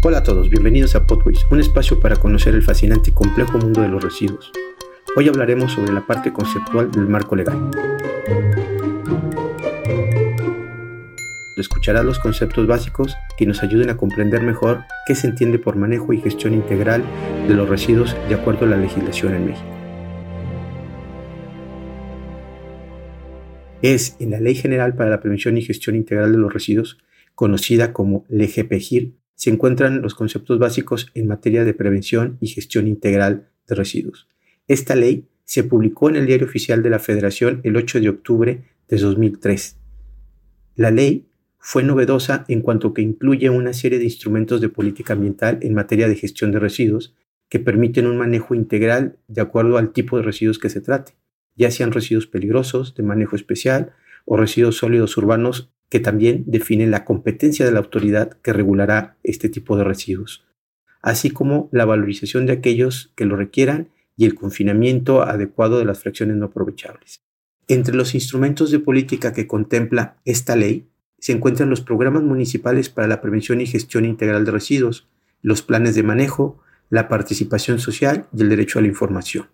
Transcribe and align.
Hola 0.00 0.18
a 0.18 0.22
todos, 0.22 0.48
bienvenidos 0.48 0.94
a 0.94 1.08
Podways, 1.08 1.44
un 1.50 1.58
espacio 1.58 1.98
para 1.98 2.14
conocer 2.14 2.54
el 2.54 2.62
fascinante 2.62 3.10
y 3.10 3.12
complejo 3.12 3.58
mundo 3.58 3.82
de 3.82 3.88
los 3.88 4.00
residuos. 4.00 4.52
Hoy 5.16 5.26
hablaremos 5.26 5.72
sobre 5.72 5.92
la 5.92 6.06
parte 6.06 6.32
conceptual 6.32 6.88
del 6.92 7.08
marco 7.08 7.34
legal. 7.34 7.68
Escuchará 11.56 12.04
los 12.04 12.20
conceptos 12.20 12.68
básicos 12.68 13.16
que 13.36 13.44
nos 13.44 13.64
ayuden 13.64 13.90
a 13.90 13.96
comprender 13.96 14.40
mejor 14.40 14.84
qué 15.04 15.16
se 15.16 15.26
entiende 15.26 15.58
por 15.58 15.74
manejo 15.74 16.12
y 16.12 16.20
gestión 16.20 16.54
integral 16.54 17.02
de 17.48 17.54
los 17.54 17.68
residuos 17.68 18.14
de 18.28 18.36
acuerdo 18.36 18.66
a 18.66 18.68
la 18.68 18.76
legislación 18.76 19.34
en 19.34 19.46
México. 19.46 19.68
Es 23.82 24.14
en 24.20 24.30
la 24.30 24.38
Ley 24.38 24.54
General 24.54 24.94
para 24.94 25.10
la 25.10 25.18
Prevención 25.18 25.58
y 25.58 25.62
Gestión 25.62 25.96
Integral 25.96 26.30
de 26.30 26.38
los 26.38 26.52
Residuos, 26.52 26.98
conocida 27.34 27.92
como 27.92 28.24
LGPGIR, 28.28 29.17
se 29.38 29.50
encuentran 29.50 30.02
los 30.02 30.16
conceptos 30.16 30.58
básicos 30.58 31.12
en 31.14 31.28
materia 31.28 31.64
de 31.64 31.72
prevención 31.72 32.38
y 32.40 32.48
gestión 32.48 32.88
integral 32.88 33.48
de 33.68 33.76
residuos. 33.76 34.26
Esta 34.66 34.96
ley 34.96 35.28
se 35.44 35.62
publicó 35.62 36.10
en 36.10 36.16
el 36.16 36.26
Diario 36.26 36.48
Oficial 36.48 36.82
de 36.82 36.90
la 36.90 36.98
Federación 36.98 37.60
el 37.62 37.76
8 37.76 38.00
de 38.00 38.08
octubre 38.08 38.64
de 38.88 38.96
2003. 38.98 39.78
La 40.74 40.90
ley 40.90 41.28
fue 41.60 41.84
novedosa 41.84 42.46
en 42.48 42.62
cuanto 42.62 42.92
que 42.92 43.00
incluye 43.00 43.48
una 43.48 43.72
serie 43.74 44.00
de 44.00 44.06
instrumentos 44.06 44.60
de 44.60 44.70
política 44.70 45.12
ambiental 45.12 45.60
en 45.62 45.72
materia 45.72 46.08
de 46.08 46.16
gestión 46.16 46.50
de 46.50 46.58
residuos 46.58 47.14
que 47.48 47.60
permiten 47.60 48.08
un 48.08 48.18
manejo 48.18 48.56
integral 48.56 49.18
de 49.28 49.40
acuerdo 49.40 49.78
al 49.78 49.92
tipo 49.92 50.16
de 50.16 50.24
residuos 50.24 50.58
que 50.58 50.68
se 50.68 50.80
trate, 50.80 51.12
ya 51.54 51.70
sean 51.70 51.92
residuos 51.92 52.26
peligrosos, 52.26 52.96
de 52.96 53.04
manejo 53.04 53.36
especial 53.36 53.92
o 54.24 54.36
residuos 54.36 54.78
sólidos 54.78 55.16
urbanos 55.16 55.70
que 55.88 56.00
también 56.00 56.44
define 56.46 56.86
la 56.86 57.04
competencia 57.04 57.64
de 57.64 57.72
la 57.72 57.78
autoridad 57.78 58.32
que 58.42 58.52
regulará 58.52 59.16
este 59.22 59.48
tipo 59.48 59.76
de 59.76 59.84
residuos, 59.84 60.44
así 61.02 61.30
como 61.30 61.68
la 61.72 61.84
valorización 61.84 62.46
de 62.46 62.52
aquellos 62.52 63.12
que 63.14 63.24
lo 63.24 63.36
requieran 63.36 63.88
y 64.16 64.26
el 64.26 64.34
confinamiento 64.34 65.22
adecuado 65.22 65.78
de 65.78 65.84
las 65.84 66.00
fracciones 66.00 66.36
no 66.36 66.46
aprovechables. 66.46 67.20
Entre 67.68 67.94
los 67.94 68.14
instrumentos 68.14 68.70
de 68.70 68.80
política 68.80 69.32
que 69.32 69.46
contempla 69.46 70.16
esta 70.24 70.56
ley 70.56 70.88
se 71.18 71.32
encuentran 71.32 71.70
los 71.70 71.80
programas 71.80 72.22
municipales 72.22 72.88
para 72.88 73.08
la 73.08 73.20
prevención 73.20 73.60
y 73.60 73.66
gestión 73.66 74.04
integral 74.04 74.44
de 74.44 74.52
residuos, 74.52 75.08
los 75.42 75.62
planes 75.62 75.94
de 75.94 76.02
manejo, 76.02 76.60
la 76.90 77.08
participación 77.08 77.78
social 77.78 78.26
y 78.36 78.42
el 78.42 78.48
derecho 78.48 78.78
a 78.78 78.82
la 78.82 78.88
información. 78.88 79.48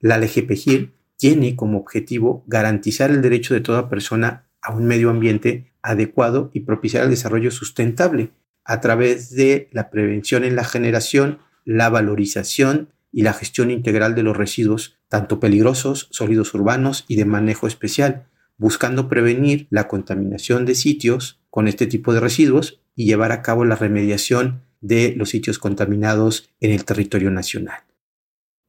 La 0.00 0.18
LGPGIR 0.18 0.92
tiene 1.16 1.56
como 1.56 1.78
objetivo 1.78 2.44
garantizar 2.46 3.10
el 3.10 3.20
derecho 3.20 3.54
de 3.54 3.60
toda 3.60 3.88
persona 3.88 4.46
a 4.62 4.72
un 4.72 4.86
medio 4.86 5.10
ambiente 5.10 5.72
adecuado 5.82 6.50
y 6.52 6.60
propiciar 6.60 7.04
el 7.04 7.10
desarrollo 7.10 7.50
sustentable 7.50 8.30
a 8.64 8.80
través 8.80 9.34
de 9.34 9.68
la 9.72 9.90
prevención 9.90 10.44
en 10.44 10.56
la 10.56 10.64
generación, 10.64 11.38
la 11.64 11.88
valorización 11.88 12.90
y 13.12 13.22
la 13.22 13.32
gestión 13.32 13.70
integral 13.70 14.14
de 14.14 14.22
los 14.22 14.36
residuos, 14.36 14.98
tanto 15.08 15.40
peligrosos, 15.40 16.08
sólidos 16.10 16.54
urbanos 16.54 17.04
y 17.08 17.16
de 17.16 17.24
manejo 17.24 17.66
especial, 17.66 18.26
buscando 18.56 19.08
prevenir 19.08 19.66
la 19.70 19.88
contaminación 19.88 20.66
de 20.66 20.74
sitios 20.74 21.40
con 21.50 21.66
este 21.66 21.86
tipo 21.86 22.12
de 22.12 22.20
residuos 22.20 22.80
y 22.94 23.06
llevar 23.06 23.32
a 23.32 23.42
cabo 23.42 23.64
la 23.64 23.76
remediación 23.76 24.62
de 24.80 25.14
los 25.16 25.30
sitios 25.30 25.58
contaminados 25.58 26.50
en 26.60 26.70
el 26.72 26.84
territorio 26.84 27.30
nacional. 27.30 27.80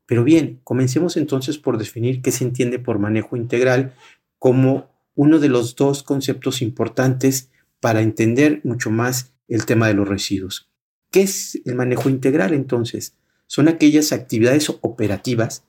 Pero 0.05 0.23
bien, 0.23 0.59
comencemos 0.63 1.15
entonces 1.15 1.57
por 1.57 1.77
definir 1.77 2.21
qué 2.21 2.31
se 2.31 2.43
entiende 2.43 2.79
por 2.79 2.99
manejo 2.99 3.37
integral 3.37 3.93
como 4.39 4.90
uno 5.15 5.39
de 5.39 5.49
los 5.49 5.75
dos 5.75 6.03
conceptos 6.03 6.61
importantes 6.61 7.49
para 7.79 8.01
entender 8.01 8.61
mucho 8.63 8.91
más 8.91 9.33
el 9.47 9.65
tema 9.65 9.87
de 9.87 9.93
los 9.93 10.07
residuos. 10.07 10.69
¿Qué 11.11 11.23
es 11.23 11.61
el 11.65 11.75
manejo 11.75 12.09
integral 12.09 12.53
entonces? 12.53 13.15
Son 13.47 13.67
aquellas 13.67 14.13
actividades 14.13 14.69
operativas 14.69 15.63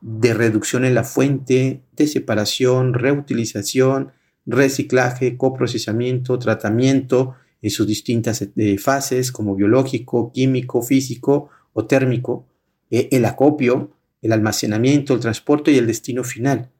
de 0.00 0.32
reducción 0.32 0.84
en 0.84 0.94
la 0.94 1.04
fuente, 1.04 1.82
de 1.96 2.06
separación, 2.06 2.94
reutilización, 2.94 4.12
reciclaje, 4.46 5.36
coprocesamiento, 5.36 6.38
tratamiento 6.38 7.34
en 7.60 7.70
sus 7.70 7.86
distintas 7.86 8.42
eh, 8.56 8.78
fases 8.78 9.32
como 9.32 9.54
biológico, 9.54 10.32
químico, 10.32 10.82
físico 10.82 11.50
o 11.72 11.84
térmico, 11.84 12.46
eh, 12.90 13.08
el 13.10 13.24
acopio, 13.24 13.90
el 14.22 14.32
almacenamiento, 14.32 15.14
el 15.14 15.20
transporte 15.20 15.72
y 15.72 15.78
el 15.78 15.86
destino 15.86 16.24
final. 16.24 16.70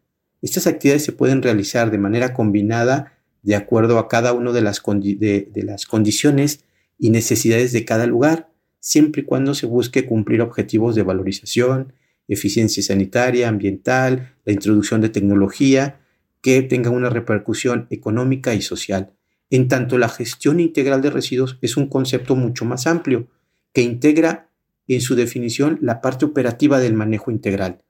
Estas 0.43 0.67
actividades 0.67 1.05
se 1.05 1.13
pueden 1.13 1.43
realizar 1.43 1.91
de 1.91 1.99
manera 1.99 2.35
combinada 2.35 3.13
de 3.43 3.55
acuerdo 3.55 3.99
a 3.99 4.09
cada 4.09 4.33
una 4.33 4.53
de 4.53 4.61
las, 4.61 4.83
de, 4.85 5.51
las 5.65 5.87
condiciones 5.87 6.65
y 6.99 7.11
necesidades 7.11 7.73
de 7.73 7.85
cada 7.85 8.07
lugar, 8.07 8.51
siempre 8.81 9.23
y 9.23 9.25
cuando 9.25 9.55
se 9.55 9.67
busque 9.67 10.05
cumplir 10.05 10.43
objetivos 10.43 10.95
de 10.95 11.03
valorización, 11.03 11.93
eficiencia 12.29 12.83
sanitaria, 12.83 13.49
ambiental, 13.49 14.35
la 14.45 14.53
introducción 14.53 15.01
de 15.01 15.11
tecnología 15.11 16.01
que 16.41 16.63
tenga 16.63 16.91
una 16.91 17.09
repercusión 17.09 17.87
económica 17.91 18.55
y 18.55 18.63
social. 18.63 19.13
En 19.51 19.69
tanto, 19.69 19.97
la 19.97 20.09
gestión 20.09 20.59
integral 20.59 21.03
de 21.03 21.11
residuos 21.11 21.59
es 21.63 21.77
un 21.77 21.89
concepto 21.89 22.35
mucho 22.35 22.65
más 22.65 22.87
amplio 22.87 23.29
que 23.73 23.83
integra 23.83 24.51
en 24.89 25.01
su 25.01 25.15
definición 25.15 25.79
la 25.83 26.01
parte 26.01 26.25
operativa 26.25 26.81
del 26.81 26.95
manejo 26.95 27.31
integral, 27.31 27.83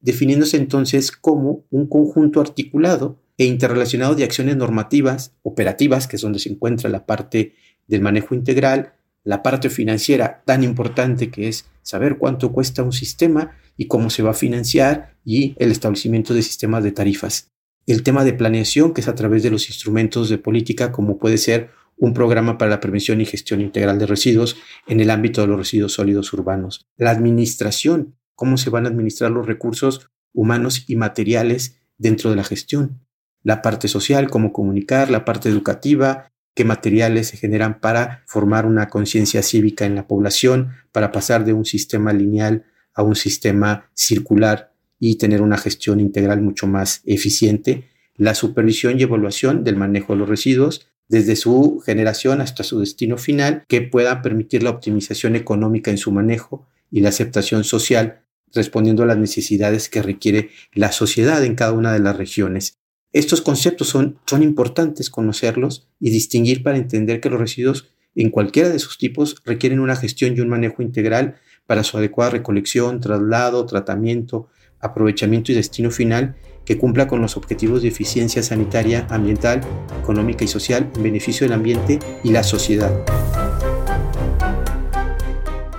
definiéndose 0.00 0.56
entonces 0.56 1.12
como 1.12 1.64
un 1.70 1.86
conjunto 1.88 2.40
articulado 2.40 3.18
e 3.36 3.44
interrelacionado 3.44 4.14
de 4.14 4.24
acciones 4.24 4.56
normativas, 4.56 5.32
operativas, 5.42 6.06
que 6.06 6.16
es 6.16 6.22
donde 6.22 6.38
se 6.38 6.50
encuentra 6.50 6.90
la 6.90 7.06
parte 7.06 7.54
del 7.86 8.00
manejo 8.00 8.34
integral, 8.34 8.94
la 9.24 9.42
parte 9.42 9.70
financiera 9.70 10.42
tan 10.44 10.64
importante 10.64 11.30
que 11.30 11.48
es 11.48 11.66
saber 11.82 12.18
cuánto 12.18 12.52
cuesta 12.52 12.82
un 12.82 12.92
sistema 12.92 13.56
y 13.76 13.86
cómo 13.86 14.10
se 14.10 14.22
va 14.22 14.30
a 14.30 14.34
financiar 14.34 15.14
y 15.24 15.54
el 15.58 15.70
establecimiento 15.70 16.34
de 16.34 16.42
sistemas 16.42 16.82
de 16.82 16.92
tarifas. 16.92 17.50
El 17.86 18.02
tema 18.02 18.24
de 18.24 18.34
planeación, 18.34 18.92
que 18.92 19.00
es 19.00 19.08
a 19.08 19.14
través 19.14 19.42
de 19.42 19.50
los 19.50 19.68
instrumentos 19.68 20.28
de 20.28 20.38
política, 20.38 20.92
como 20.92 21.18
puede 21.18 21.38
ser 21.38 21.70
un 21.96 22.14
programa 22.14 22.58
para 22.58 22.70
la 22.70 22.80
prevención 22.80 23.20
y 23.20 23.26
gestión 23.26 23.60
integral 23.60 23.98
de 23.98 24.06
residuos 24.06 24.56
en 24.86 25.00
el 25.00 25.10
ámbito 25.10 25.40
de 25.40 25.48
los 25.48 25.58
residuos 25.58 25.92
sólidos 25.92 26.32
urbanos. 26.32 26.86
La 26.96 27.10
administración, 27.10 28.16
cómo 28.38 28.56
se 28.56 28.70
van 28.70 28.86
a 28.86 28.88
administrar 28.88 29.32
los 29.32 29.48
recursos 29.48 30.10
humanos 30.32 30.84
y 30.86 30.94
materiales 30.94 31.80
dentro 31.98 32.30
de 32.30 32.36
la 32.36 32.44
gestión. 32.44 33.00
La 33.42 33.62
parte 33.62 33.88
social, 33.88 34.30
cómo 34.30 34.52
comunicar, 34.52 35.10
la 35.10 35.24
parte 35.24 35.48
educativa, 35.48 36.30
qué 36.54 36.64
materiales 36.64 37.26
se 37.26 37.36
generan 37.36 37.80
para 37.80 38.22
formar 38.28 38.64
una 38.64 38.90
conciencia 38.90 39.42
cívica 39.42 39.86
en 39.86 39.96
la 39.96 40.06
población, 40.06 40.68
para 40.92 41.10
pasar 41.10 41.44
de 41.44 41.52
un 41.52 41.64
sistema 41.64 42.12
lineal 42.12 42.64
a 42.94 43.02
un 43.02 43.16
sistema 43.16 43.90
circular 43.92 44.72
y 45.00 45.16
tener 45.16 45.42
una 45.42 45.58
gestión 45.58 45.98
integral 45.98 46.40
mucho 46.40 46.68
más 46.68 47.02
eficiente. 47.06 47.88
La 48.14 48.36
supervisión 48.36 49.00
y 49.00 49.02
evaluación 49.02 49.64
del 49.64 49.74
manejo 49.74 50.12
de 50.12 50.20
los 50.20 50.28
residuos, 50.28 50.86
desde 51.08 51.34
su 51.34 51.82
generación 51.84 52.40
hasta 52.40 52.62
su 52.62 52.78
destino 52.78 53.18
final, 53.18 53.64
que 53.66 53.82
pueda 53.82 54.22
permitir 54.22 54.62
la 54.62 54.70
optimización 54.70 55.34
económica 55.34 55.90
en 55.90 55.98
su 55.98 56.12
manejo 56.12 56.68
y 56.88 57.00
la 57.00 57.08
aceptación 57.08 57.64
social 57.64 58.22
respondiendo 58.54 59.02
a 59.02 59.06
las 59.06 59.18
necesidades 59.18 59.88
que 59.88 60.02
requiere 60.02 60.50
la 60.72 60.92
sociedad 60.92 61.44
en 61.44 61.54
cada 61.54 61.72
una 61.72 61.92
de 61.92 62.00
las 62.00 62.16
regiones. 62.16 62.78
Estos 63.12 63.40
conceptos 63.40 63.88
son, 63.88 64.18
son 64.26 64.42
importantes 64.42 65.10
conocerlos 65.10 65.88
y 65.98 66.10
distinguir 66.10 66.62
para 66.62 66.76
entender 66.76 67.20
que 67.20 67.30
los 67.30 67.40
residuos 67.40 67.88
en 68.14 68.30
cualquiera 68.30 68.68
de 68.68 68.78
sus 68.78 68.98
tipos 68.98 69.36
requieren 69.44 69.80
una 69.80 69.96
gestión 69.96 70.36
y 70.36 70.40
un 70.40 70.48
manejo 70.48 70.82
integral 70.82 71.36
para 71.66 71.84
su 71.84 71.96
adecuada 71.98 72.30
recolección, 72.30 73.00
traslado, 73.00 73.64
tratamiento, 73.66 74.48
aprovechamiento 74.80 75.52
y 75.52 75.54
destino 75.54 75.90
final 75.90 76.36
que 76.64 76.78
cumpla 76.78 77.08
con 77.08 77.22
los 77.22 77.36
objetivos 77.36 77.82
de 77.82 77.88
eficiencia 77.88 78.42
sanitaria, 78.42 79.06
ambiental, 79.08 79.60
económica 80.02 80.44
y 80.44 80.48
social 80.48 80.90
en 80.96 81.02
beneficio 81.02 81.46
del 81.46 81.54
ambiente 81.54 81.98
y 82.24 82.30
la 82.30 82.42
sociedad. 82.42 82.92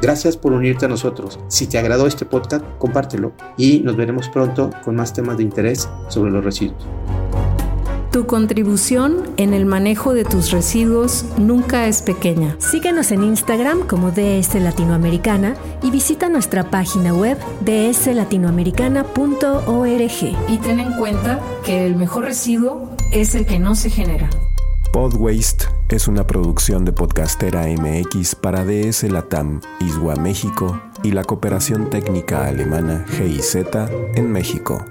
Gracias 0.02 0.38
por 0.38 0.54
unirte 0.54 0.86
a 0.86 0.90
nosotros. 0.90 1.40
Si 1.48 1.68
te 1.68 1.78
agradó 1.78 2.08
este 2.08 2.26
podcast, 2.26 2.64
compártelo 2.78 3.34
y 3.58 3.80
nos 3.80 3.96
veremos 3.96 4.30
pronto 4.30 4.70
con 4.84 4.96
más 4.96 5.14
temas 5.14 5.38
de 5.38 5.44
interés 5.44 5.90
sobre 6.08 6.32
los 6.32 6.44
residuos. 6.44 6.86
Tu 8.12 8.26
contribución 8.26 9.30
en 9.38 9.54
el 9.54 9.68
manejo 9.68 10.16
de 10.16 10.26
tus 10.26 10.50
residuos 10.50 11.26
nunca 11.38 11.88
es 11.88 12.02
pequeña. 12.02 12.56
Síguenos 12.58 13.12
en 13.12 13.24
Instagram 13.24 13.86
como 13.86 14.10
DS 14.10 14.56
Latinoamericana 14.56 15.54
y 15.84 15.92
visita 15.92 16.28
nuestra 16.28 16.72
página 16.72 17.14
web 17.14 17.38
dslatinoamericana.org. 17.62 20.38
Y 20.48 20.58
ten 20.58 20.80
en 20.80 20.94
cuenta 20.94 21.40
que 21.64 21.86
el 21.86 21.96
mejor 21.96 22.26
residuo 22.26 22.90
es 23.12 23.36
el 23.36 23.46
que 23.46 23.60
no 23.60 23.76
se 23.76 23.92
genera. 23.92 24.28
Podwaste 24.92 25.68
es 25.90 26.08
una 26.08 26.26
producción 26.26 26.84
de 26.84 26.92
Podcastera 26.92 27.68
MX 27.68 28.34
para 28.34 28.66
DS 28.66 29.04
Latam, 29.04 29.62
Iswa 29.80 30.16
México 30.16 30.82
y 31.04 31.12
la 31.12 31.24
cooperación 31.24 31.92
técnica 31.92 32.48
alemana 32.48 33.06
GIZ 33.08 33.58
en 34.16 34.32
México. 34.32 34.84